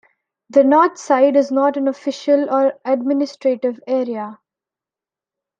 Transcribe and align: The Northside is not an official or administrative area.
The 0.49 0.63
Northside 0.63 1.35
is 1.35 1.51
not 1.51 1.77
an 1.77 1.87
official 1.87 2.49
or 2.51 2.73
administrative 2.83 3.79
area. 3.85 4.39